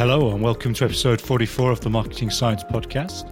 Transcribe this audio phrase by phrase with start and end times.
[0.00, 3.30] Hello, and welcome to episode 44 of the Marketing Science Podcast,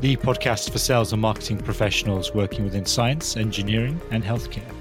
[0.00, 4.72] the podcast for sales and marketing professionals working within science, engineering, and healthcare.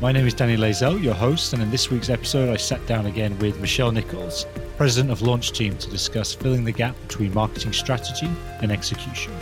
[0.00, 3.06] My name is Danny Lazell, your host, and in this week's episode, I sat down
[3.06, 7.72] again with Michele Nichols, President of Launch Team, to discuss filling the gap between marketing
[7.72, 8.28] strategy
[8.60, 9.32] and execution.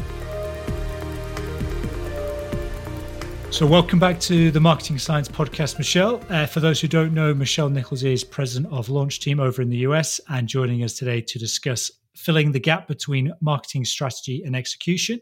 [3.52, 6.24] So, welcome back to the Marketing Science Podcast, Michele.
[6.30, 9.68] Uh, for those who don't know, Michele Nichols is president of Launch Team over in
[9.68, 14.56] the US and joining us today to discuss filling the gap between marketing strategy and
[14.56, 15.20] execution.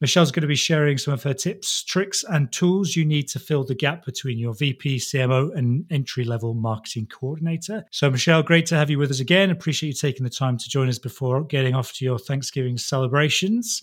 [0.00, 3.40] Michele's going to be sharing some of her tips, tricks, and tools you need to
[3.40, 7.84] fill the gap between your VP, CMO, and entry level marketing coordinator.
[7.90, 9.50] So, Michele, great to have you with us again.
[9.50, 13.82] Appreciate you taking the time to join us before getting off to your Thanksgiving celebrations.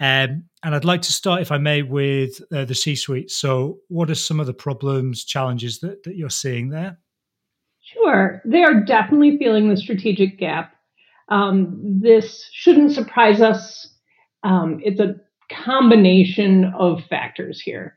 [0.00, 3.30] Um, and I'd like to start, if I may, with uh, the C suite.
[3.30, 6.98] So, what are some of the problems, challenges that, that you're seeing there?
[7.82, 8.42] Sure.
[8.44, 10.74] They are definitely feeling the strategic gap.
[11.28, 13.88] Um, this shouldn't surprise us.
[14.44, 15.16] Um, it's a
[15.52, 17.94] combination of factors here.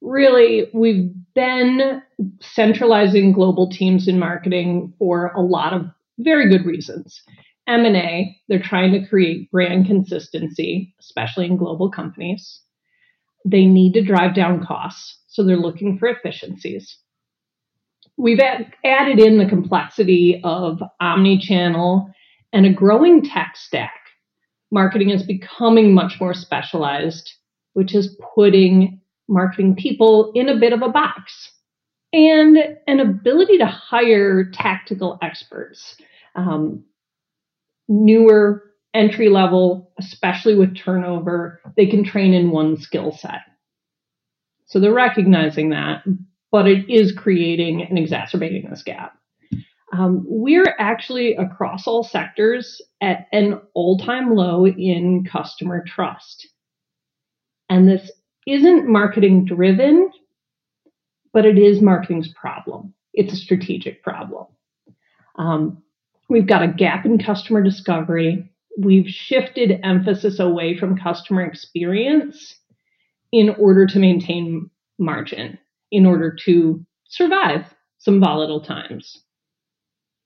[0.00, 2.02] Really, we've been
[2.40, 5.86] centralizing global teams in marketing for a lot of
[6.18, 7.22] very good reasons.
[7.66, 12.60] M&A, they're trying to create brand consistency, especially in global companies.
[13.44, 16.98] They need to drive down costs, so they're looking for efficiencies.
[18.16, 22.12] We've ad- added in the complexity of omni-channel
[22.52, 23.94] and a growing tech stack
[24.72, 27.32] marketing is becoming much more specialized,
[27.74, 31.50] which is putting marketing people in a bit of a box.
[32.14, 35.96] And an ability to hire tactical experts,
[36.34, 36.84] um,
[37.88, 38.62] newer
[38.94, 43.40] entry level, especially with turnover, they can train in one skill set.
[44.66, 46.02] So they're recognizing that,
[46.50, 49.16] but it is creating and exacerbating this gap.
[49.92, 56.48] Um, we're actually across all sectors at an all time low in customer trust.
[57.68, 58.10] And this
[58.46, 60.10] isn't marketing driven,
[61.32, 62.94] but it is marketing's problem.
[63.12, 64.46] It's a strategic problem.
[65.36, 65.81] Um,
[66.32, 68.50] we've got a gap in customer discovery.
[68.78, 72.56] We've shifted emphasis away from customer experience
[73.30, 75.58] in order to maintain margin,
[75.90, 77.66] in order to survive
[77.98, 79.22] some volatile times.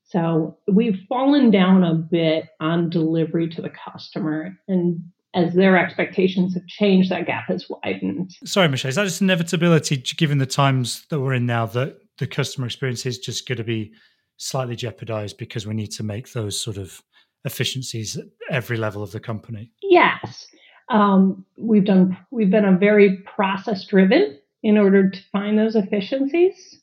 [0.04, 4.56] So we've fallen down a bit on delivery to the customer.
[4.68, 5.00] And
[5.34, 8.30] as their expectations have changed, that gap has widened.
[8.44, 12.28] Sorry, Michele, is that just inevitability given the times that we're in now that the
[12.28, 13.92] customer experience is just going to be
[14.36, 17.02] slightly jeopardized because we need to make those sort of
[17.44, 19.70] efficiencies at every level of the company?
[19.82, 20.46] Yes.
[20.88, 26.80] Um, we've done we've been a very process driven in order to find those efficiencies.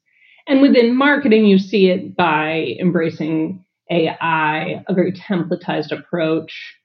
[0.47, 6.75] And within marketing, you see it by embracing AI, a very templatized approach.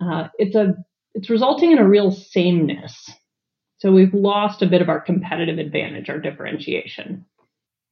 [0.00, 0.74] Uh, it's a
[1.14, 3.10] it's resulting in a real sameness.
[3.78, 7.24] So we've lost a bit of our competitive advantage, our differentiation.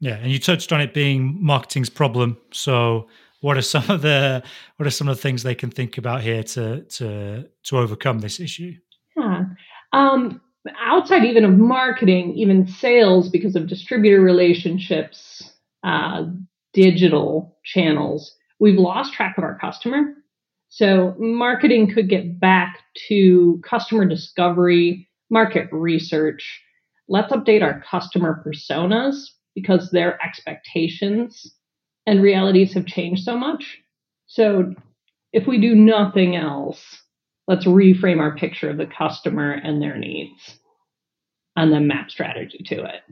[0.03, 2.37] Yeah, and you touched on it being marketing's problem.
[2.51, 3.07] So
[3.41, 4.43] what are some of the
[4.77, 8.19] what are some of the things they can think about here to to to overcome
[8.19, 8.75] this issue?
[9.17, 9.45] Yeah.
[9.93, 10.41] Um,
[10.81, 15.53] outside even of marketing, even sales, because of distributor relationships,
[15.85, 16.25] uh,
[16.73, 20.15] digital channels, we've lost track of our customer.
[20.69, 26.61] So marketing could get back to customer discovery, market research.
[27.07, 31.55] Let's update our customer personas because their expectations
[32.07, 33.79] and realities have changed so much.
[34.27, 34.75] So
[35.33, 37.03] if we do nothing else,
[37.49, 40.59] let's reframe our picture of the customer and their needs
[41.57, 43.03] and then map strategy to it.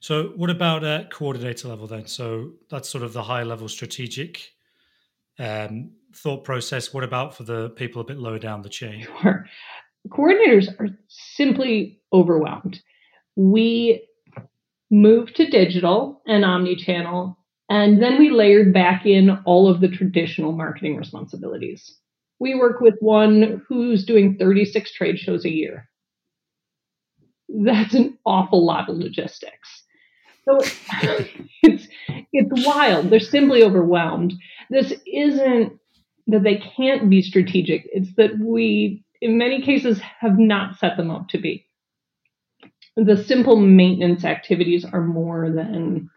[0.00, 2.06] So, what about at coordinator level then?
[2.06, 4.50] So, that's sort of the high level strategic
[5.38, 6.92] um, thought process.
[6.92, 9.06] What about for the people a bit lower down the chain?
[9.22, 9.46] Sure.
[10.08, 12.82] Coordinators are simply overwhelmed.
[13.36, 14.06] We
[14.90, 17.38] moved to digital and omni channel,
[17.68, 21.98] and then we layered back in all of the traditional marketing responsibilities.
[22.38, 25.88] We work with one who's doing 36 trade shows a year.
[27.48, 29.84] That's an awful lot of logistics.
[30.44, 30.58] So
[31.62, 31.88] it's
[32.32, 33.10] it's wild.
[33.10, 34.34] They're simply overwhelmed.
[34.70, 35.78] This isn't
[36.26, 37.88] that they can't be strategic.
[37.92, 41.66] It's that we, in many cases, have not set them up to be.
[42.96, 46.10] The simple maintenance activities are more than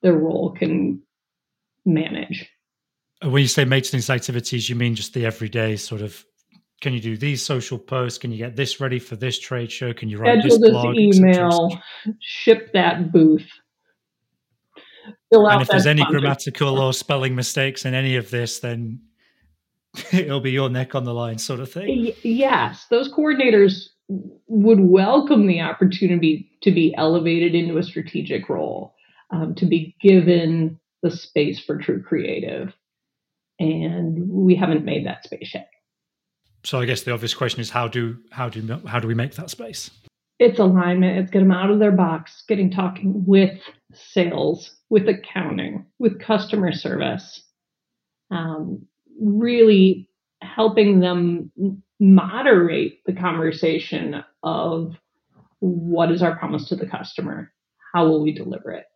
[0.00, 1.02] their role can
[1.84, 2.48] manage.
[3.24, 6.24] Uh, when you say maintenance activities, you mean just the everyday sort of
[6.80, 8.18] can you do these social posts?
[8.18, 9.92] Can you get this ready for this trade show?
[9.92, 10.96] Can you write Schedule this blog?
[10.96, 11.80] email,
[12.18, 13.48] ship that booth.
[15.30, 19.00] and if there's any grammatical or spelling mistakes in any of this, then
[20.12, 22.12] it'll be your neck on the line, sort of thing.
[22.22, 23.90] Yes, those coordinators
[24.46, 28.94] would welcome the opportunity to be elevated into a strategic role,
[29.30, 32.72] um, to be given the space for true creative.
[33.58, 35.68] And we haven't made that space yet.
[36.64, 39.34] So I guess the obvious question is how do how do how do we make
[39.34, 39.90] that space?
[40.38, 41.18] It's alignment.
[41.18, 43.58] It's get them out of their box, getting talking with
[43.92, 47.42] sales, with accounting, with customer service,
[48.30, 48.86] um,
[49.20, 50.08] really
[50.42, 51.50] helping them
[52.00, 54.96] moderate the conversation of
[55.60, 57.52] what is our promise to the customer?
[57.94, 58.86] How will we deliver it?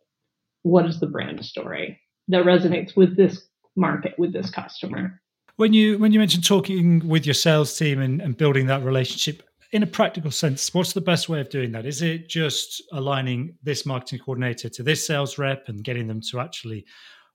[0.63, 5.21] What is the brand story that resonates with this market, with this customer?
[5.55, 9.43] When you when you mentioned talking with your sales team and, and building that relationship
[9.71, 11.85] in a practical sense, what's the best way of doing that?
[11.85, 16.39] Is it just aligning this marketing coordinator to this sales rep and getting them to
[16.39, 16.85] actually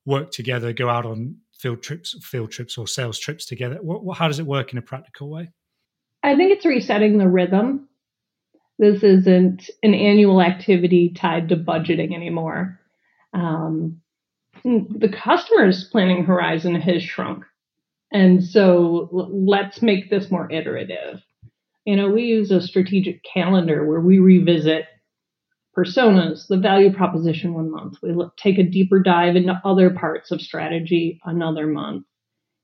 [0.04, 3.78] work together, go out on field trips, field trips or sales trips together?
[3.80, 5.50] What, how does it work in a practical way?
[6.24, 7.88] I think it's resetting the rhythm.
[8.78, 12.80] This isn't an annual activity tied to budgeting anymore.
[13.32, 14.00] Um,
[14.64, 17.44] the customer's planning horizon has shrunk.
[18.12, 21.22] And so let's make this more iterative.
[21.84, 24.84] You know, we use a strategic calendar where we revisit
[25.76, 27.96] personas, the value proposition one month.
[28.02, 32.04] We look, take a deeper dive into other parts of strategy another month.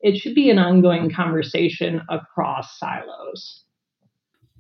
[0.00, 3.64] It should be an ongoing conversation across silos.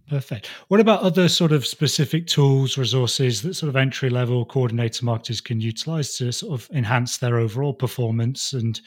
[0.08, 0.46] Perfect.
[0.68, 5.42] What about other sort of specific tools, resources that sort of entry level coordinator marketers
[5.42, 8.80] can utilize to sort of enhance their overall performance and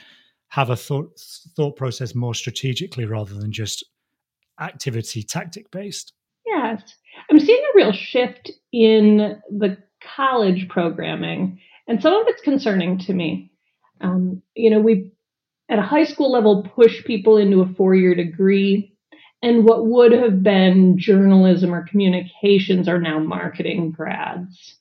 [0.47, 1.17] have a thought
[1.55, 3.85] thought process more strategically rather than just
[4.59, 6.13] activity tactic based?
[6.45, 6.81] Yes.
[7.29, 9.77] I'm seeing a real shift in the
[10.15, 13.51] college programming, and some of it's concerning to me.
[14.01, 15.11] Um, you know, we
[15.69, 18.95] at a high school level push people into a four year degree,
[19.41, 24.77] and what would have been journalism or communications are now marketing grads.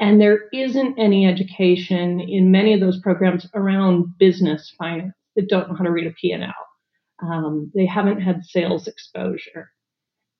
[0.00, 5.68] And there isn't any education in many of those programs around business finance that don't
[5.68, 6.52] know how to read a P&L.
[7.22, 9.70] Um, they haven't had sales exposure.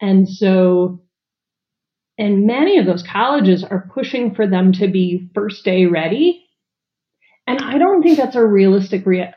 [0.01, 1.03] And so,
[2.21, 6.45] and many of those colleges are pushing for them to be first day ready.
[7.47, 9.35] And I don't think that's a realistic rea-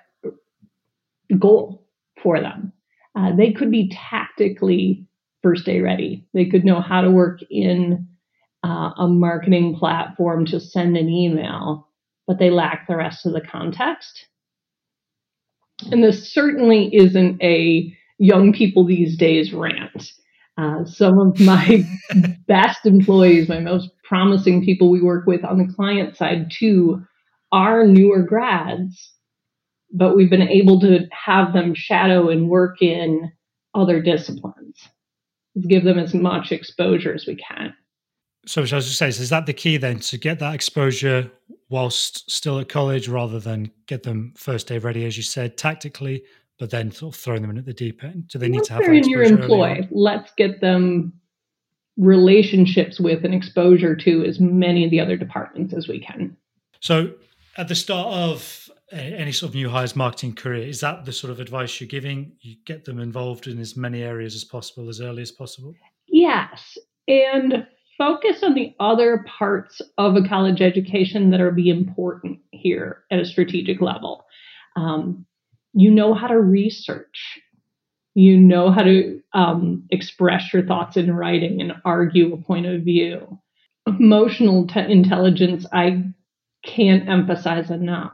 [1.40, 1.88] goal
[2.22, 2.74] for them.
[3.18, 5.08] Uh, they could be tactically
[5.42, 6.28] first day ready.
[6.34, 8.06] They could know how to work in
[8.66, 11.88] uh, a marketing platform to send an email,
[12.28, 14.26] but they lack the rest of the context.
[15.90, 20.12] And this certainly isn't a young people these days rant.
[20.58, 21.84] Uh, some of my
[22.48, 27.02] best employees, my most promising people we work with on the client side too,
[27.52, 29.14] are newer grads,
[29.92, 33.32] but we've been able to have them shadow and work in
[33.74, 34.90] other disciplines,
[35.68, 37.74] give them as much exposure as we can.
[38.46, 41.32] So, as I say, is that the key then to get that exposure
[41.70, 46.24] whilst still at college rather than get them first day ready, as you said, tactically,
[46.60, 48.28] but then sort of throwing them in at the deep end?
[48.28, 49.88] Do they need to have they're in your employ?
[49.92, 51.14] Let's get them
[51.98, 56.36] relationships with and exposure to as many of the other departments as we can.
[56.80, 57.14] So,
[57.58, 61.32] at the start of any sort of new hires marketing career, is that the sort
[61.32, 62.34] of advice you're giving?
[62.42, 65.74] You get them involved in as many areas as possible, as early as possible?
[66.08, 66.78] Yes.
[67.08, 67.66] And
[67.98, 73.20] focus on the other parts of a college education that are be important here at
[73.20, 74.26] a strategic level.
[74.76, 75.26] Um,
[75.74, 77.40] you know how to research.
[78.16, 82.84] You know how to um, express your thoughts in writing and argue a point of
[82.84, 83.40] view.
[83.88, 86.04] Emotional te- intelligence, I
[86.64, 88.14] can't emphasize enough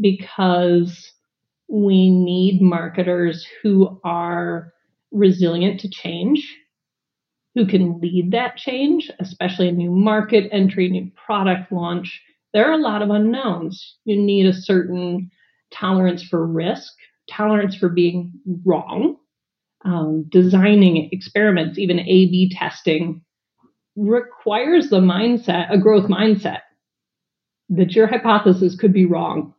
[0.00, 1.12] because
[1.68, 4.72] we need marketers who are
[5.12, 6.56] resilient to change
[7.54, 12.22] who can lead that change, especially a new market entry, new product launch.
[12.52, 13.96] There are a lot of unknowns.
[14.04, 15.30] You need a certain
[15.72, 16.92] tolerance for risk,
[17.28, 18.32] tolerance for being
[18.64, 19.16] wrong,
[19.84, 23.22] um, designing experiments, even A B testing
[23.96, 26.60] requires the mindset, a growth mindset,
[27.68, 29.54] that your hypothesis could be wrong.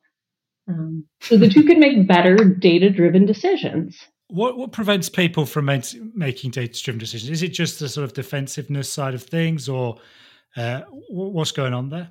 [0.68, 3.98] Um, so that you can make better data driven decisions.
[4.28, 7.32] What what prevents people from making data driven decisions?
[7.32, 9.98] Is it just the sort of defensiveness side of things, or
[10.56, 12.10] uh, what's going on there?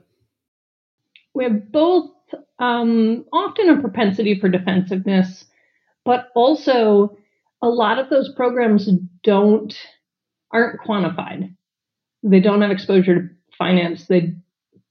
[1.32, 2.10] We have both
[2.60, 5.46] um, often a propensity for defensiveness,
[6.04, 7.16] but also
[7.62, 8.88] a lot of those programs
[9.24, 9.74] don't
[10.52, 11.54] aren't quantified.
[12.22, 14.06] They don't have exposure to finance.
[14.06, 14.34] They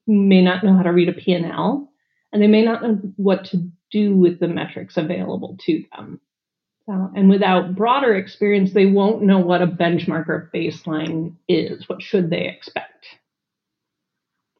[0.07, 1.91] may not know how to read a P&L,
[2.31, 6.21] and they may not know what to do with the metrics available to them.
[7.15, 11.87] And without broader experience, they won't know what a benchmark or baseline is.
[11.87, 13.05] What should they expect?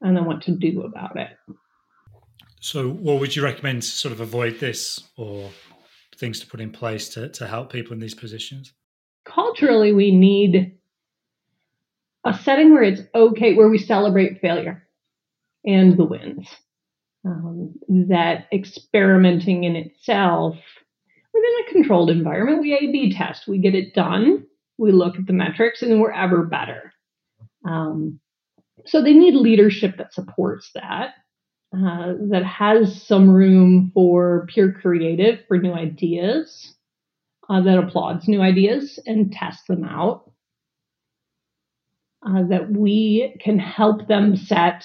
[0.02, 1.30] And then what to do about it.
[2.60, 5.50] So, what would you recommend to sort of avoid this or
[6.18, 8.74] things to put in place to, to help people in these positions?
[9.26, 10.78] Culturally, we need
[12.26, 14.88] a setting where it's okay, where we celebrate failure
[15.66, 16.48] and the wins.
[17.26, 20.56] Um, that experimenting in itself
[21.34, 24.46] within a controlled environment, we A B test, we get it done,
[24.78, 26.94] we look at the metrics, and we're ever better.
[27.66, 28.20] Um,
[28.86, 31.14] so they need leadership that supports that,
[31.72, 36.74] uh, that has some room for pure creative, for new ideas,
[37.48, 40.32] uh, that applauds new ideas and tests them out.
[42.26, 44.84] Uh, that we can help them set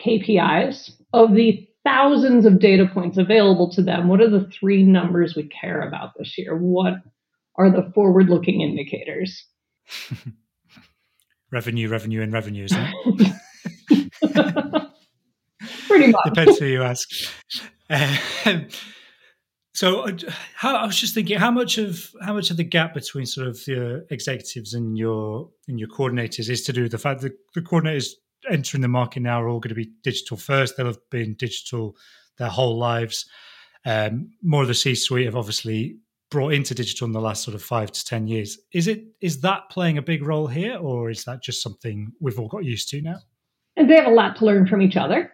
[0.00, 4.08] KPIs of the thousands of data points available to them.
[4.08, 6.56] What are the three numbers we care about this year?
[6.56, 6.94] What
[7.56, 9.44] are the forward looking indicators?
[11.52, 12.72] revenue, revenue, and revenues.
[15.94, 16.24] Pretty much.
[16.24, 17.08] Depends who you ask.
[17.90, 18.68] Um,
[19.74, 20.12] so, uh,
[20.54, 23.46] how, I was just thinking, how much of how much of the gap between sort
[23.46, 27.32] of the executives and your and your coordinators is to do with the fact that
[27.54, 28.08] the coordinators
[28.50, 30.76] entering the market now are all going to be digital first.
[30.76, 31.96] They'll have been digital
[32.38, 33.26] their whole lives.
[33.86, 35.98] Um, more of the C-suite have obviously
[36.30, 38.58] brought into digital in the last sort of five to ten years.
[38.72, 42.38] Is it is that playing a big role here, or is that just something we've
[42.38, 43.18] all got used to now?
[43.76, 45.32] And they have a lot to learn from each other.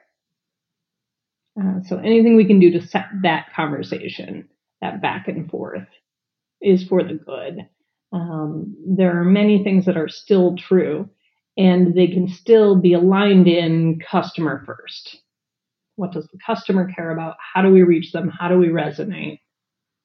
[1.60, 4.48] Uh, so anything we can do to set that conversation,
[4.80, 5.86] that back and forth,
[6.62, 7.66] is for the good.
[8.12, 11.08] Um, there are many things that are still true,
[11.56, 15.18] and they can still be aligned in customer first.
[15.96, 17.36] What does the customer care about?
[17.54, 18.30] How do we reach them?
[18.30, 19.40] How do we resonate?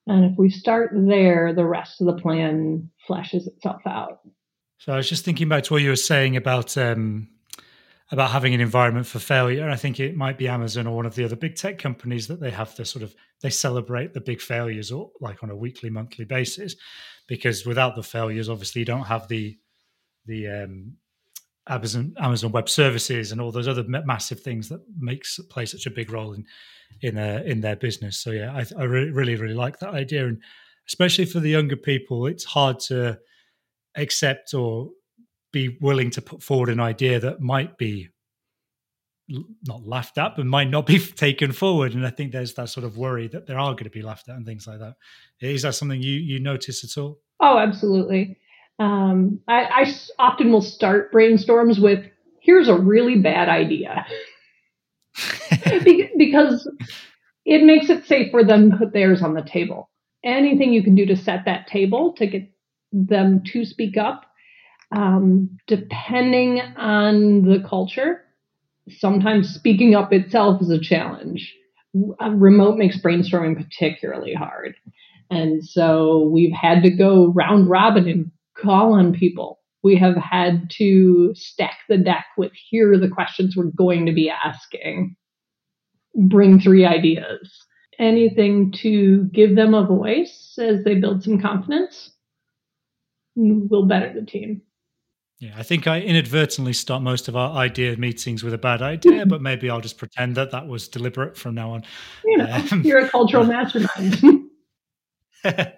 [0.08, 4.20] And if we start there, the rest of the plan fleshes itself out.
[4.78, 7.30] So I was just thinking back to what you were saying about um,
[8.12, 9.70] about having an environment for failure.
[9.70, 12.40] I think it might be Amazon or one of the other big tech companies that
[12.40, 15.90] they have to sort of they celebrate the big failures or like on a weekly,
[15.90, 16.76] monthly basis,
[17.28, 19.58] because without the failures, obviously you don't have the
[20.28, 20.94] the um,
[21.68, 25.92] Amazon Amazon Web Services and all those other massive things that makes play such a
[25.92, 26.46] big role in
[27.02, 28.18] in uh, in their business.
[28.18, 30.42] So yeah, I, I really really like that idea, and
[30.88, 33.18] especially for the younger people, it's hard to
[33.96, 34.90] accept or
[35.56, 38.10] be willing to put forward an idea that might be
[39.66, 41.94] not laughed at, but might not be taken forward.
[41.94, 44.28] And I think there's that sort of worry that there are going to be laughed
[44.28, 44.96] at and things like that.
[45.40, 47.20] Is that something you you notice at all?
[47.40, 48.38] Oh, absolutely.
[48.80, 52.06] Um, I, I often will start brainstorms with,
[52.42, 54.06] "Here's a really bad idea,"
[56.18, 56.70] because
[57.46, 59.90] it makes it safe for them to put theirs on the table.
[60.22, 62.52] Anything you can do to set that table to get
[62.92, 64.25] them to speak up
[64.96, 68.24] um, depending on the culture,
[68.90, 71.54] sometimes speaking up itself is a challenge.
[71.94, 74.76] Remote makes brainstorming particularly hard.
[75.30, 79.60] And so we've had to go round robin and call on people.
[79.84, 84.14] We have had to stack the deck with here are the questions we're going to
[84.14, 85.16] be asking.
[86.16, 87.52] Bring three ideas.
[88.00, 92.12] Anything to give them a voice as they build some confidence
[93.36, 94.62] will better the team.
[95.46, 99.28] Yeah, I think I inadvertently start most of our idea meetings with a bad idea,
[99.28, 101.84] but maybe I'll just pretend that that was deliberate from now on.
[102.24, 104.24] You know, um, you're a cultural mastermind.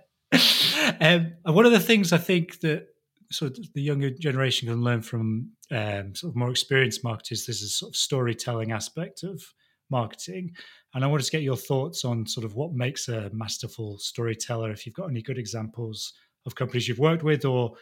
[1.02, 2.88] um, one of the things I think that
[3.30, 7.62] sort of the younger generation can learn from um, sort of more experienced marketers, there's
[7.62, 9.44] a sort of storytelling aspect of
[9.90, 10.56] marketing.
[10.94, 14.72] And I wanted to get your thoughts on sort of what makes a masterful storyteller,
[14.72, 16.14] if you've got any good examples
[16.46, 17.74] of companies you've worked with or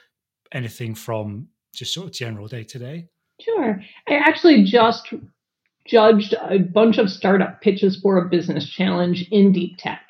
[0.51, 3.09] anything from just sort of general day to day?
[3.41, 3.81] Sure.
[4.07, 5.13] I actually just
[5.85, 10.01] judged a bunch of startup pitches for a business challenge in deep tech.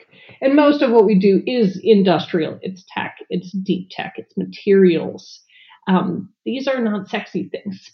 [0.42, 2.60] And most of what we do is industrial.
[2.62, 5.42] It's tech, it's deep tech, it's materials.
[5.88, 7.92] Um, these are not sexy things,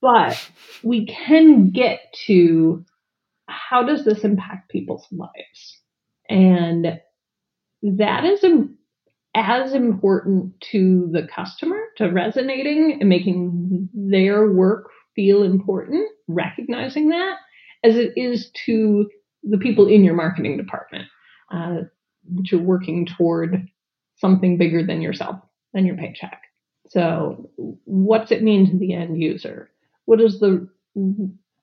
[0.00, 0.50] but
[0.82, 2.84] we can get to
[3.48, 5.80] how does this impact people's lives?
[6.28, 7.00] And
[7.82, 8.66] that is a
[9.34, 17.36] as important to the customer, to resonating and making their work feel important, recognizing that,
[17.82, 19.08] as it is to
[19.42, 21.08] the people in your marketing department
[21.50, 21.80] uh,
[22.34, 23.66] that you're working toward
[24.16, 25.40] something bigger than yourself,
[25.74, 26.42] and your paycheck.
[26.88, 29.70] So, what's it mean to the end user?
[30.04, 30.68] What is the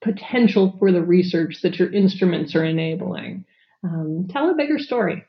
[0.01, 3.45] potential for the research that your instruments are enabling?
[3.83, 5.23] Um, tell a bigger story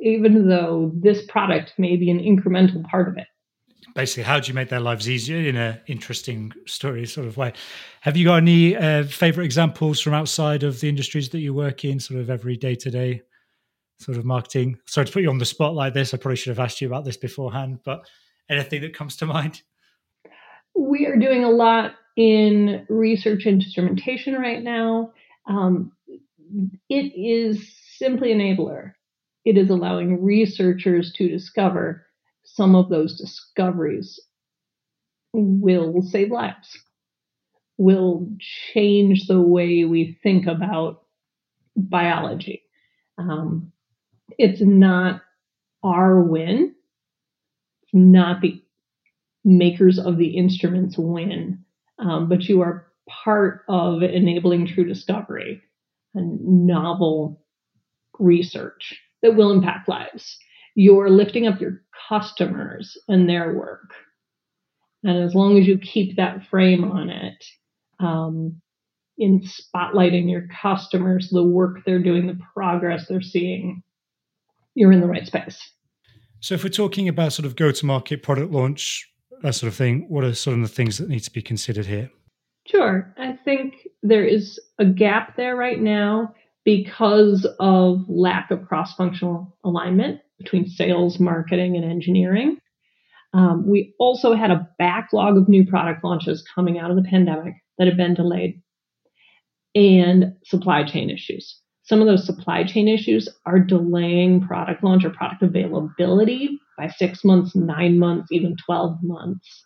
[0.00, 3.26] even though this product may be an incremental part of it.
[3.94, 7.52] Basically, how do you make their lives easier in an interesting story sort of way?
[8.02, 11.84] Have you got any uh, favorite examples from outside of the industries that you work
[11.84, 13.22] in, sort of every day to day
[13.98, 14.78] sort of marketing?
[14.86, 16.14] Sorry to put you on the spot like this.
[16.14, 18.06] I probably should have asked you about this beforehand, but
[18.48, 19.62] anything that comes to mind?
[20.76, 25.12] We are doing a lot in research instrumentation right now.
[25.48, 25.92] Um,
[26.88, 28.92] it is simply enabler.
[29.44, 32.06] It is allowing researchers to discover
[32.44, 34.20] some of those discoveries
[35.32, 36.78] will save lives,
[37.78, 38.28] will
[38.72, 41.02] change the way we think about
[41.76, 42.62] biology.
[43.18, 43.72] Um,
[44.38, 45.22] it's not
[45.82, 46.74] our win,
[47.82, 48.62] it's not the
[49.44, 51.64] makers of the instruments win,
[51.98, 55.62] um, but you are part of enabling true discovery
[56.14, 57.42] and novel
[58.18, 60.38] research that will impact lives.
[60.74, 63.92] You're lifting up your customers and their work.
[65.02, 67.44] And as long as you keep that frame on it,
[67.98, 68.60] um,
[69.18, 73.82] in spotlighting your customers, the work they're doing, the progress they're seeing,
[74.74, 75.72] you're in the right space.
[76.40, 79.06] So, if we're talking about sort of go to market product launch,
[79.42, 81.86] that sort of thing, what are sort of the things that need to be considered
[81.86, 82.10] here?
[82.66, 83.12] Sure.
[83.18, 86.34] I think there is a gap there right now
[86.64, 92.58] because of lack of cross functional alignment between sales, marketing, and engineering.
[93.32, 97.54] Um, we also had a backlog of new product launches coming out of the pandemic
[97.78, 98.60] that had been delayed
[99.74, 101.60] and supply chain issues.
[101.84, 107.24] Some of those supply chain issues are delaying product launch or product availability by six
[107.24, 109.64] months, nine months, even 12 months.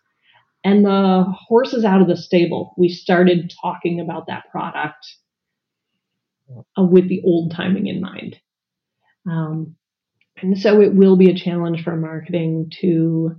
[0.63, 2.75] And the horse is out of the stable.
[2.79, 5.07] We started talking about that product
[6.51, 8.37] uh, with the old timing in mind.
[9.29, 9.77] Um,
[10.43, 13.37] and so it will be a challenge for marketing to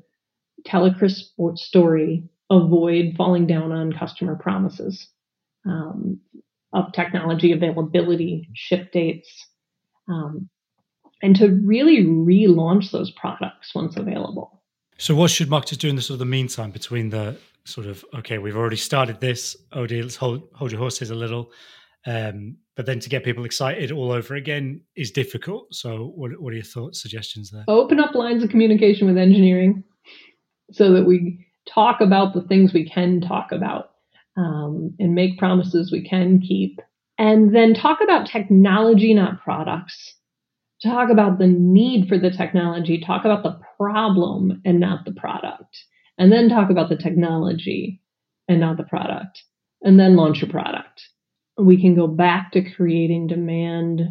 [0.66, 5.08] tell a crisp story, avoid falling down on customer promises
[5.66, 6.20] um,
[6.74, 9.48] of technology availability, ship dates,
[10.08, 10.50] um,
[11.22, 14.64] and to really relaunch those products once available.
[14.98, 18.06] So, what should marketers do in the sort of the meantime between the sort of
[18.14, 19.56] okay, we've already started this.
[19.74, 21.52] Oh, dear, let's hold hold your horses a little.
[22.06, 25.74] Um, but then to get people excited all over again is difficult.
[25.74, 27.64] So, what, what are your thoughts, suggestions there?
[27.68, 29.84] Open up lines of communication with engineering
[30.72, 33.92] so that we talk about the things we can talk about
[34.38, 36.80] um, and make promises we can keep.
[37.18, 40.16] And then talk about technology, not products.
[40.84, 45.78] Talk about the need for the technology, talk about the problem and not the product.
[46.18, 48.02] And then talk about the technology
[48.50, 49.42] and not the product.
[49.82, 51.02] And then launch your product
[51.58, 54.02] we can go back to creating demand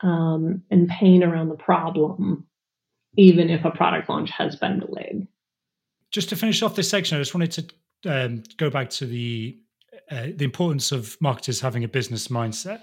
[0.00, 2.46] um, and pain around the problem,
[3.16, 5.26] even if a product launch has been delayed.
[6.10, 7.52] Just to finish off this section, I just wanted
[8.02, 9.58] to um, go back to the
[10.10, 12.80] uh, the importance of marketers having a business mindset.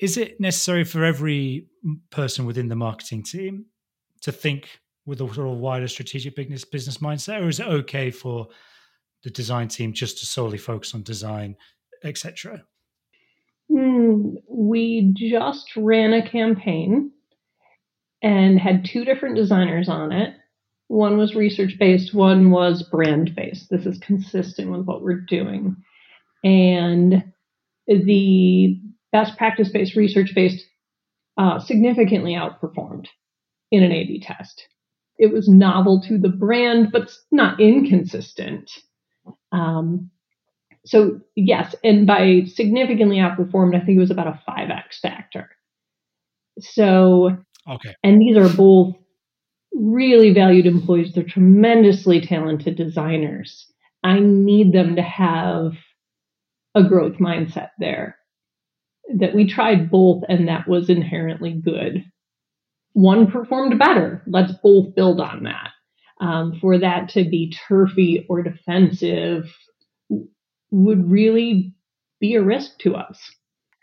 [0.00, 1.68] Is it necessary for every
[2.10, 3.66] person within the marketing team
[4.22, 8.10] to think with a sort of wider strategic business business mindset, or is it okay
[8.10, 8.48] for
[9.22, 11.56] the design team just to solely focus on design,
[12.04, 12.62] etc.?
[13.70, 17.10] Hmm, we just ran a campaign
[18.22, 20.34] and had two different designers on it.
[20.88, 23.68] One was research based, one was brand based.
[23.70, 25.76] This is consistent with what we're doing.
[26.44, 27.24] And
[27.88, 30.64] the best practice based, research based
[31.36, 33.06] uh, significantly outperformed
[33.70, 34.62] in an A B test.
[35.18, 38.70] It was novel to the brand, but not inconsistent.
[39.50, 40.10] Um,
[40.86, 45.50] so yes, and by significantly outperformed, I think it was about a 5x factor.
[46.60, 47.36] So,
[47.68, 47.94] okay.
[48.04, 48.94] And these are both
[49.72, 51.12] really valued employees.
[51.12, 53.66] They're tremendously talented designers.
[54.04, 55.72] I need them to have
[56.76, 58.16] a growth mindset there.
[59.18, 62.04] That we tried both, and that was inherently good.
[62.92, 64.22] One performed better.
[64.26, 65.70] Let's both build on that.
[66.18, 69.44] Um, for that to be turfy or defensive
[70.70, 71.74] would really
[72.20, 73.18] be a risk to us.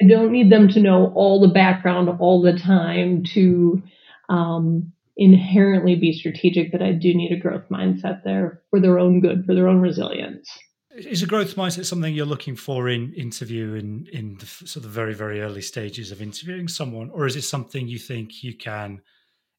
[0.01, 3.81] I don't need them to know all the background all the time to
[4.29, 9.21] um, inherently be strategic, but I do need a growth mindset there for their own
[9.21, 10.49] good, for their own resilience.
[10.95, 14.91] Is a growth mindset something you're looking for in interview in in the sort of
[14.91, 19.01] very very early stages of interviewing someone, or is it something you think you can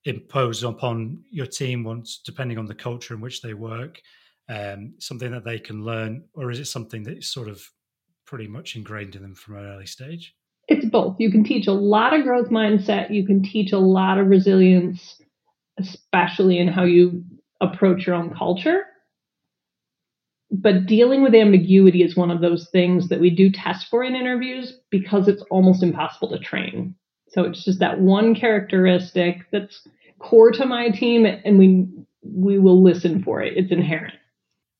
[0.04, 4.00] impose upon your team once, depending on the culture in which they work?
[4.48, 7.62] Um, something that they can learn, or is it something that's sort of
[8.26, 10.34] pretty much ingrained in them from an early stage?
[10.68, 11.16] It's both.
[11.18, 15.20] You can teach a lot of growth mindset, you can teach a lot of resilience
[15.78, 17.24] especially in how you
[17.60, 18.84] approach your own culture.
[20.50, 24.14] But dealing with ambiguity is one of those things that we do test for in
[24.14, 26.94] interviews because it's almost impossible to train.
[27.28, 29.88] So it's just that one characteristic that's
[30.20, 31.88] core to my team, and we
[32.22, 33.56] we will listen for it.
[33.56, 34.14] It's inherent.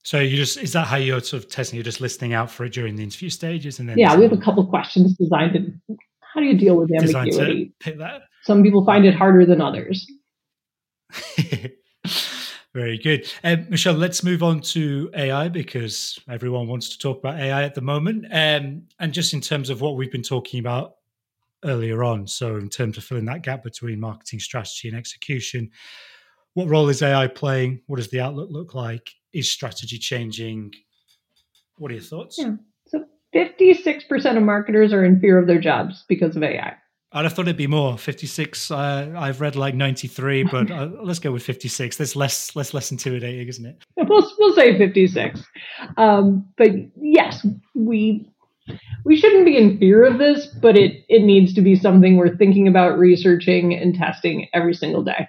[0.04, 1.78] So you just is that how you're sort of testing?
[1.78, 4.32] You're just listening out for it during the interview stages, and then yeah, we have
[4.32, 7.72] a couple of questions designed to how do you deal with ambiguity?
[8.42, 10.06] Some people find it harder than others.
[12.74, 13.32] Very good.
[13.44, 17.74] Um, Michele, let's move on to AI because everyone wants to talk about AI at
[17.74, 18.26] the moment.
[18.26, 20.96] Um, and just in terms of what we've been talking about
[21.64, 25.70] earlier on, so in terms of filling that gap between marketing strategy and execution,
[26.54, 27.80] what role is AI playing?
[27.86, 29.10] What does the outlook look like?
[29.32, 30.72] Is strategy changing?
[31.76, 32.38] What are your thoughts?
[32.38, 32.54] Yeah.
[32.86, 36.76] So 56% of marketers are in fear of their jobs because of AI.
[37.12, 37.96] I'd have thought it'd be more.
[37.96, 38.72] 56.
[38.72, 41.96] Uh, I've read like 93, but uh, let's go with 56.
[41.96, 43.84] That's less less less intimidating, isn't it?
[43.96, 45.40] We'll we'll say 56.
[45.96, 48.28] Um, but yes, we
[49.04, 52.36] we shouldn't be in fear of this, but it it needs to be something we're
[52.36, 55.28] thinking about researching and testing every single day.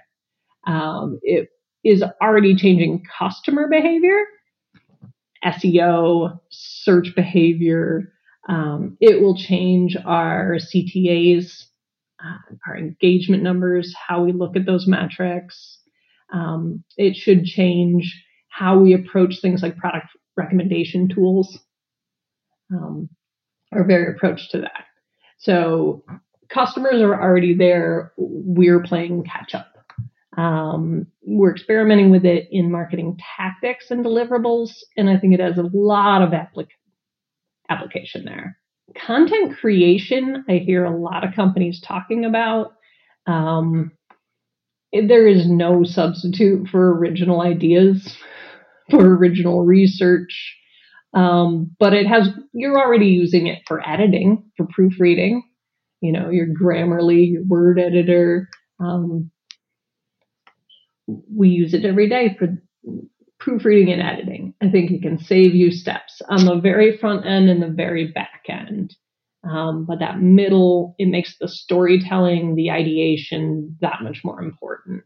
[0.66, 1.50] Um, it
[1.84, 4.24] is already changing customer behavior,
[5.44, 8.12] SEO, search behavior.
[8.50, 11.66] Um, it will change our CTAs,
[12.24, 15.80] uh, our engagement numbers, how we look at those metrics.
[16.34, 21.60] Um, it should change how we approach things like product recommendation tools,
[22.74, 23.10] um,
[23.72, 24.86] our very approach to that.
[25.38, 26.04] So
[26.50, 28.14] customers are already there.
[28.18, 29.75] We're playing catch up.
[30.38, 35.58] Um, we're experimenting with it in marketing tactics and deliverables, and I think it has
[35.58, 36.68] a lot of applic-
[37.70, 38.58] application there.
[38.96, 42.74] Content creation, I hear a lot of companies talking about.
[43.28, 43.92] Um,
[44.92, 48.16] there is no substitute for original ideas,
[48.92, 50.56] for original research,
[51.14, 52.30] um, but it has.
[52.54, 55.44] You're already using it for editing, for proofreading.
[56.02, 58.50] You know, your Grammarly, your word editor.
[58.80, 59.32] Um,
[61.08, 62.48] we use it every day for
[63.40, 64.54] proofreading and editing.
[64.62, 68.08] I think it can save you steps on the very front end and the very
[68.08, 68.96] back end.
[69.44, 75.04] Um, but that middle, it makes the storytelling, the ideation that much more important.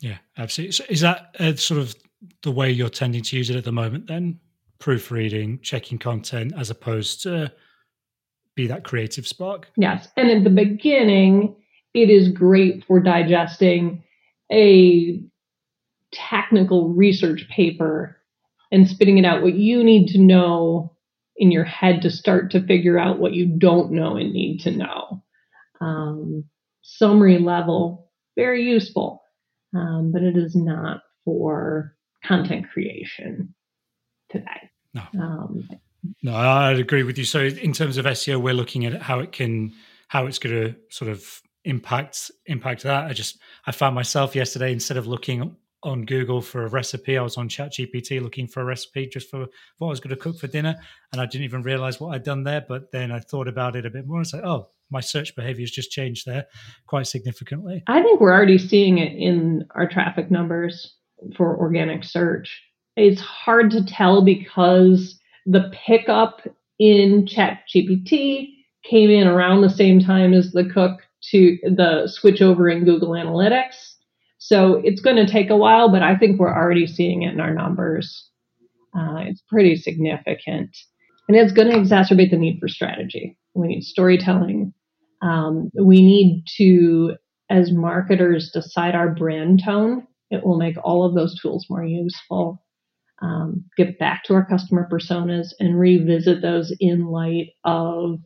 [0.00, 0.72] Yeah, absolutely.
[0.72, 1.94] So is that uh, sort of
[2.42, 4.40] the way you're tending to use it at the moment then?
[4.78, 7.52] Proofreading, checking content, as opposed to
[8.56, 9.70] be that creative spark?
[9.76, 10.08] Yes.
[10.16, 11.56] And in the beginning,
[11.94, 14.02] it is great for digesting
[14.52, 15.22] a
[16.12, 18.16] technical research paper
[18.72, 20.92] and spitting it out what you need to know
[21.36, 24.70] in your head to start to figure out what you don't know and need to
[24.70, 25.22] know.
[25.80, 26.44] Um,
[26.82, 29.22] summary level, very useful,
[29.74, 33.54] um, but it is not for content creation
[34.30, 34.70] today.
[34.94, 35.02] No.
[35.20, 35.68] Um,
[36.22, 37.24] no, I'd agree with you.
[37.24, 39.72] So, in terms of SEO, we're looking at how it can,
[40.08, 43.04] how it's going to sort of impact impact that.
[43.04, 47.22] I just I found myself yesterday instead of looking on Google for a recipe, I
[47.22, 49.46] was on ChatGPT looking for a recipe just for
[49.78, 50.74] what I was going to cook for dinner,
[51.12, 52.64] and I didn't even realize what I'd done there.
[52.66, 54.20] But then I thought about it a bit more.
[54.20, 56.46] It's like, oh, my search behavior has just changed there
[56.86, 57.82] quite significantly.
[57.88, 60.94] I think we're already seeing it in our traffic numbers
[61.36, 62.62] for organic search.
[62.96, 66.40] It's hard to tell because the pickup
[66.78, 71.00] in ChatGPT came in around the same time as the cook
[71.30, 73.94] to the switch over in Google Analytics.
[74.38, 77.40] So it's going to take a while, but I think we're already seeing it in
[77.40, 78.30] our numbers.
[78.96, 80.76] Uh, it's pretty significant.
[81.28, 83.36] And it's going to exacerbate the need for strategy.
[83.54, 84.72] We need storytelling.
[85.22, 87.16] Um, we need to,
[87.50, 90.06] as marketers, decide our brand tone.
[90.30, 92.62] It will make all of those tools more useful.
[93.22, 98.18] Um, get back to our customer personas and revisit those in light of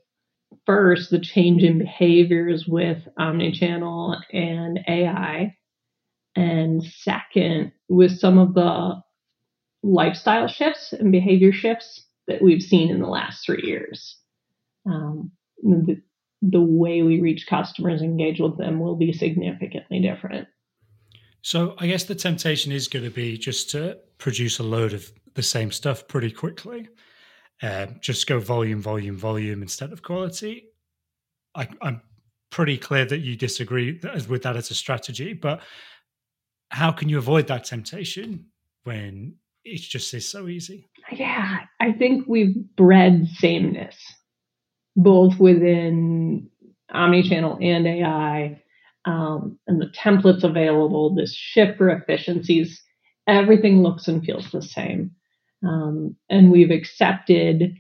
[0.67, 5.57] first the change in behaviors with omnichannel and AI,
[6.37, 9.01] and second with some of the
[9.83, 14.17] lifestyle shifts and behavior shifts that we've seen in the last three years.
[14.87, 15.33] Um,
[15.63, 16.01] the,
[16.43, 20.49] the way we reach customers, engage with them, will be significantly different.
[21.43, 25.11] So I guess the temptation is going to be just to produce a load of
[25.35, 26.89] the same stuff pretty quickly.
[27.63, 30.69] Um, just go volume, volume, volume instead of quality.
[31.55, 32.01] I, I'm
[32.51, 35.61] pretty clear that you disagree with that as a strategy, but
[36.71, 38.47] how can you avoid that temptation
[38.85, 40.89] when it's just is so easy?
[41.13, 43.97] Yeah, I think we've bred sameness
[44.97, 46.49] both within
[46.93, 48.63] omnichannel and AI.
[49.07, 52.83] um, and the templates available, this shift for efficiencies,
[53.27, 55.13] everything looks and feels the same.
[55.63, 57.77] Um, and we've accepted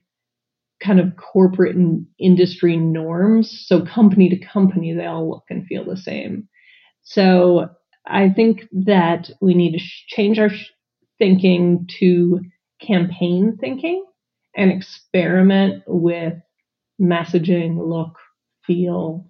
[0.82, 3.64] kind of corporate and industry norms.
[3.66, 6.48] So company to company, they all look and feel the same.
[7.02, 7.68] So
[8.06, 10.70] I think that we need to sh- change our sh-
[11.18, 12.40] thinking to
[12.80, 14.04] campaign thinking
[14.56, 16.34] and experiment with
[17.00, 18.16] messaging, look,
[18.66, 19.26] feel,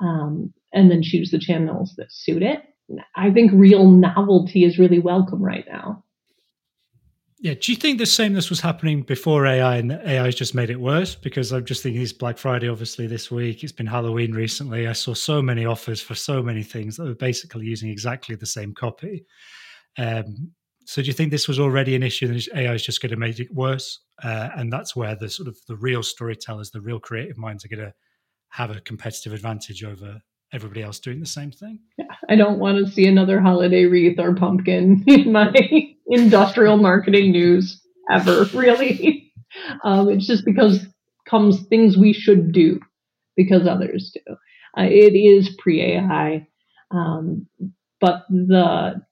[0.00, 2.62] um, and then choose the channels that suit it.
[3.16, 6.04] I think real novelty is really welcome right now.
[7.42, 7.54] Yeah.
[7.54, 10.68] Do you think the same this was happening before AI and AI has just made
[10.68, 11.14] it worse?
[11.14, 13.64] Because I'm just thinking it's Black Friday, obviously, this week.
[13.64, 14.86] It's been Halloween recently.
[14.86, 18.44] I saw so many offers for so many things that were basically using exactly the
[18.44, 19.24] same copy.
[19.96, 20.52] Um,
[20.84, 23.16] so do you think this was already an issue and AI is just going to
[23.16, 24.00] make it worse?
[24.22, 27.68] Uh, and that's where the sort of the real storytellers, the real creative minds are
[27.68, 27.94] going to
[28.50, 30.20] have a competitive advantage over
[30.52, 31.78] everybody else doing the same thing.
[31.96, 37.32] Yeah, I don't want to see another holiday wreath or pumpkin in my industrial marketing
[37.32, 39.32] news ever, really.
[39.82, 40.86] Um, it's just because
[41.26, 42.80] comes things we should do
[43.36, 44.34] because others do.
[44.76, 46.46] Uh, it is pre AI,
[46.90, 47.46] um,
[48.00, 49.02] but the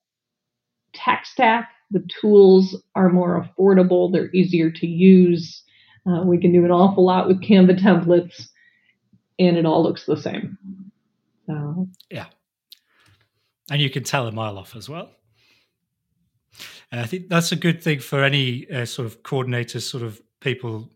[0.92, 5.62] tech stack, the tools are more affordable, they're easier to use.
[6.06, 8.48] Uh, we can do an awful lot with Canva templates,
[9.38, 10.58] and it all looks the same.
[11.46, 12.26] So yeah,
[13.70, 15.10] and you can tell a mile off as well.
[16.90, 20.20] And I think that's a good thing for any uh, sort of coordinators, sort of
[20.40, 20.90] people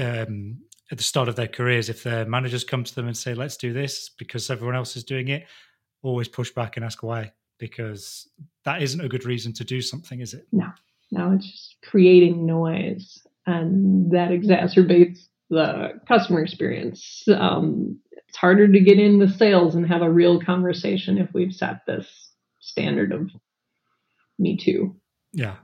[0.00, 0.58] um,
[0.90, 1.88] at the start of their careers.
[1.88, 5.04] If their managers come to them and say, "Let's do this," because everyone else is
[5.04, 5.46] doing it,
[6.02, 8.28] always push back and ask why, because
[8.64, 10.46] that isn't a good reason to do something, is it?
[10.52, 10.68] No,
[11.10, 17.24] no, it's just creating noise, and that exacerbates the customer experience.
[17.28, 21.54] Um, it's harder to get in the sales and have a real conversation if we've
[21.54, 23.30] set this standard of
[24.38, 24.94] me too.
[25.36, 25.56] Yeah.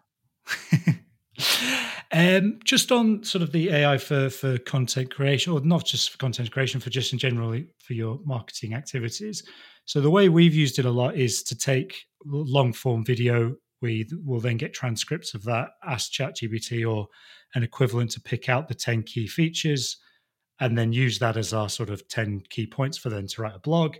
[2.12, 6.18] um, just on sort of the AI for for content creation, or not just for
[6.18, 9.42] content creation, for just in general for your marketing activities.
[9.86, 13.56] So the way we've used it a lot is to take long form video.
[13.80, 17.08] We will then get transcripts of that, ask ChatGPT or
[17.54, 19.96] an equivalent to pick out the 10 key features
[20.60, 23.56] and then use that as our sort of 10 key points for them to write
[23.56, 23.96] a blog.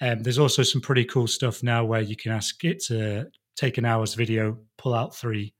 [0.00, 3.26] Um, there's also some pretty cool stuff now where you can ask it to
[3.58, 5.52] take an hour's video, pull out three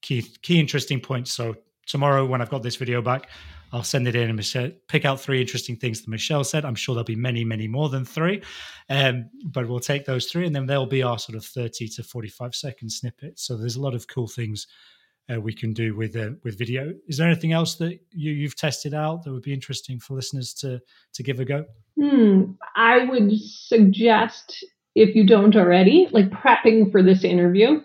[0.00, 1.32] key key interesting points.
[1.32, 3.28] So tomorrow, when I've got this video back,
[3.72, 6.64] I'll send it in and Michele, pick out three interesting things that Michele said.
[6.64, 8.42] I'm sure there'll be many, many more than three,
[8.90, 12.02] um, but we'll take those three, and then they'll be our sort of 30 to
[12.02, 13.46] 45 second snippets.
[13.46, 14.66] So there's a lot of cool things
[15.32, 16.92] uh, we can do with uh, with video.
[17.08, 20.52] Is there anything else that you, you've tested out that would be interesting for listeners
[20.54, 20.80] to
[21.14, 21.64] to give a go?
[21.98, 22.52] Hmm.
[22.76, 27.80] I would suggest if you don't already, like prepping for this interview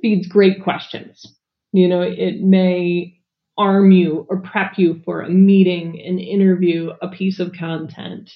[0.00, 1.24] feeds great questions.
[1.72, 3.18] You know, it may
[3.56, 8.30] arm you or prep you for a meeting, an interview, a piece of content.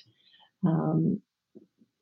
[0.65, 1.21] Um,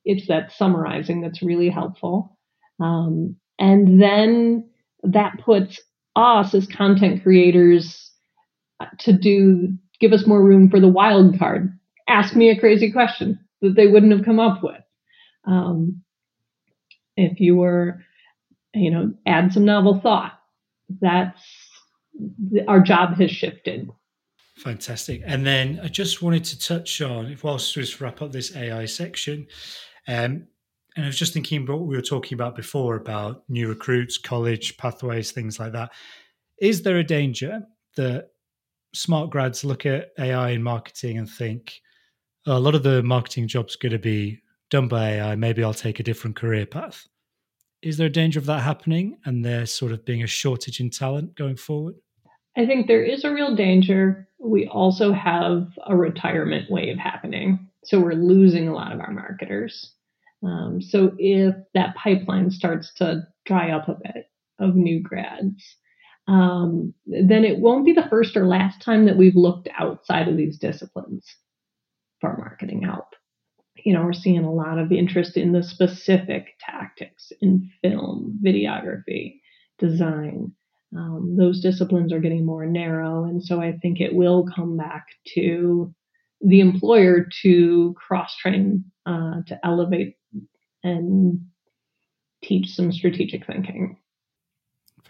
[0.05, 2.37] it's that summarizing that's really helpful.
[2.81, 4.69] Um, and then
[5.03, 5.81] that puts
[6.15, 8.11] us as content creators
[9.01, 11.79] to do give us more room for the wild card.
[12.09, 14.83] Ask me a crazy question that they wouldn't have come up with.
[15.47, 16.03] Um,
[17.17, 18.03] if you were,
[18.75, 20.33] you know, add some novel thought.
[21.01, 21.41] That's
[22.69, 23.91] our job has shifted.
[24.57, 25.23] Fantastic.
[25.27, 28.87] And then I just wanted to touch on, whilst we just wrap up this AI
[28.87, 29.47] section,
[30.07, 30.47] um,
[30.97, 34.17] and I was just thinking about what we were talking about before about new recruits,
[34.17, 35.91] college pathways, things like that.
[36.61, 37.63] Is there a danger
[37.97, 38.29] that
[38.95, 41.81] smart grads look at AI in marketing and think
[42.47, 45.35] oh, a lot of the marketing jobs going to be done by AI?
[45.35, 47.07] Maybe I'll take a different career path.
[47.83, 50.91] Is there a danger of that happening and there sort of being a shortage in
[50.91, 51.97] talent going forward?
[52.57, 54.29] I think there is a real danger.
[54.39, 57.69] We also have a retirement wave happening.
[57.85, 59.93] So we're losing a lot of our marketers.
[60.43, 65.77] Um, so if that pipeline starts to dry up a bit of new grads,
[66.27, 70.37] um, then it won't be the first or last time that we've looked outside of
[70.37, 71.27] these disciplines
[72.21, 73.09] for marketing help.
[73.85, 79.41] You know, we're seeing a lot of interest in the specific tactics in film, videography,
[79.79, 80.53] design.
[80.97, 83.25] Um, those disciplines are getting more narrow.
[83.25, 85.95] And so I think it will come back to
[86.41, 90.17] the employer to cross train uh, to elevate
[90.83, 91.41] and
[92.43, 93.97] teach some strategic thinking.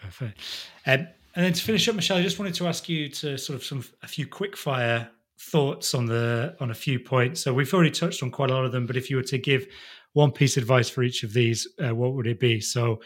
[0.01, 0.41] Perfect.
[0.87, 3.57] Um, and then to finish up, Michele, I just wanted to ask you to sort
[3.57, 7.41] of some a few quick fire thoughts on the on a few points.
[7.41, 9.39] So we've already touched on quite a lot of them, but if you were to
[9.39, 9.67] give
[10.13, 12.61] one piece of advice for each of these, uh, what would it be?
[12.61, 13.01] So,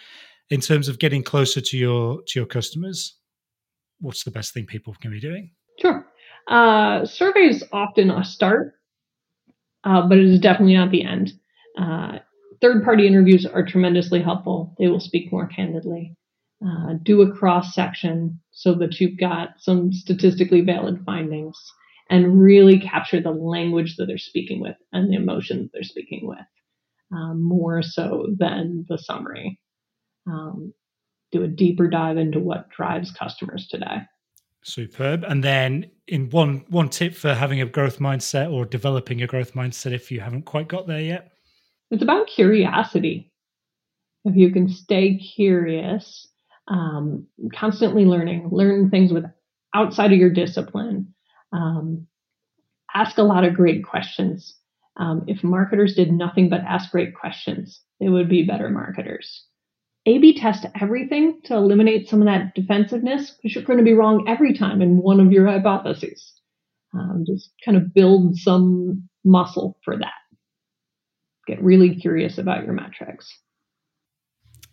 [0.50, 3.16] in terms of getting closer to your to your customers,
[4.00, 5.50] what's the best thing people can be doing?
[5.80, 6.06] Sure.
[6.48, 8.74] Uh, surveys often a start,
[9.84, 11.32] uh, but it is definitely not the end.
[11.78, 12.18] Uh,
[12.60, 14.74] third party interviews are tremendously helpful.
[14.78, 16.14] They will speak more candidly.
[16.64, 21.56] Uh, do a cross section so that you've got some statistically valid findings
[22.10, 26.26] and really capture the language that they're speaking with and the emotion that they're speaking
[26.26, 26.38] with
[27.12, 29.58] um, more so than the summary.
[30.26, 30.72] Um,
[31.32, 33.98] do a deeper dive into what drives customers today.
[34.62, 35.24] Superb.
[35.24, 39.54] And then in one one tip for having a growth mindset or developing a growth
[39.54, 41.32] mindset if you haven't quite got there yet.
[41.90, 43.32] It's about curiosity.
[44.24, 46.28] If you can stay curious,
[46.66, 49.24] um, constantly learning, learn things with
[49.74, 51.14] outside of your discipline,
[51.52, 52.06] um,
[52.94, 54.54] ask a lot of great questions.
[54.96, 59.44] Um, if marketers did nothing but ask great questions, they would be better marketers.
[60.06, 63.92] A B test everything to eliminate some of that defensiveness because you're going to be
[63.92, 66.32] wrong every time in one of your hypotheses.
[66.94, 70.12] Um, just kind of build some muscle for that.
[71.46, 73.38] Get really curious about your metrics.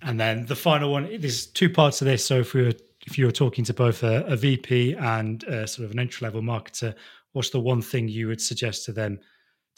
[0.02, 2.26] And then the final one, there's two parts of this.
[2.26, 2.74] So if we were
[3.06, 6.26] if you were talking to both a, a VP and a sort of an entry
[6.26, 6.96] level marketer,
[7.34, 9.20] what's the one thing you would suggest to them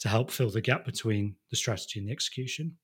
[0.00, 2.76] to help fill the gap between the strategy and the execution?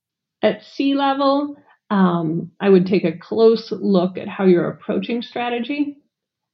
[0.43, 1.57] At C level,
[1.91, 5.99] um, I would take a close look at how you're approaching strategy.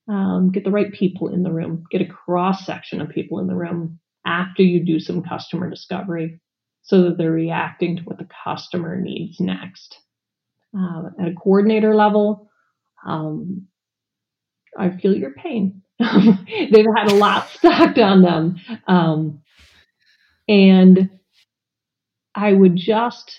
[0.09, 3.46] Um, get the right people in the room, get a cross section of people in
[3.46, 6.40] the room after you do some customer discovery
[6.83, 9.98] so that they're reacting to what the customer needs next.
[10.76, 12.50] Uh, at a coordinator level,
[13.07, 13.66] um,
[14.78, 15.83] I feel your pain.
[15.98, 18.56] They've had a lot stacked on them.
[18.87, 19.42] Um,
[20.48, 21.11] and
[22.35, 23.38] I would just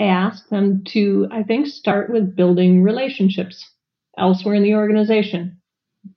[0.00, 3.68] ask them to, I think, start with building relationships
[4.16, 5.60] elsewhere in the organization,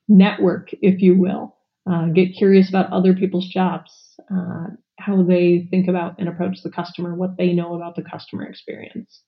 [0.07, 1.55] network, if you will.
[1.89, 3.91] Uh, get curious about other people's jobs,
[4.33, 4.67] uh,
[4.99, 9.21] how they think about and approach the customer, what they know about the customer experience.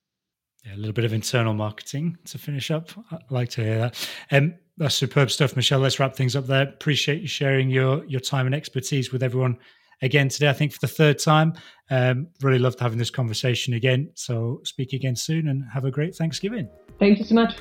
[0.65, 2.89] Yeah, a little bit of internal marketing to finish up.
[3.11, 4.09] I like to hear that.
[4.31, 5.79] Um, that's superb stuff, Michele.
[5.79, 6.63] Let's wrap things up there.
[6.63, 9.57] Appreciate you sharing your your time and expertise with everyone
[10.01, 10.49] again today.
[10.49, 11.53] I think for the third time.
[11.89, 14.09] Um, really loved having this conversation again.
[14.15, 16.69] So speak again soon and have a great Thanksgiving.
[16.99, 17.55] Thank you so much.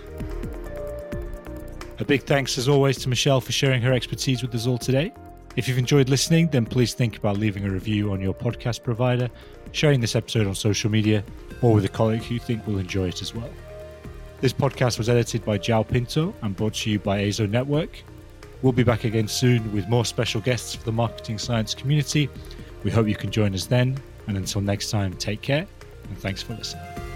[1.98, 5.12] A big thanks as always to Michele for sharing her expertise with us all today.
[5.54, 9.30] If you've enjoyed listening, then please think about leaving a review on your podcast provider,
[9.72, 11.22] sharing this episode on social media,
[11.62, 13.51] or with a colleague who you think will enjoy it as well.
[14.40, 17.90] This podcast was edited by João Pinto and brought to you by AZoNetwork.
[18.61, 22.29] We'll be back again soon with more special guests for the marketing science community.
[22.83, 23.96] We hope you can join us then.
[24.27, 25.66] And until next time, take care
[26.09, 27.12] and thanks for listening.